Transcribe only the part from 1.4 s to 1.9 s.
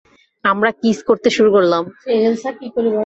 করলাম।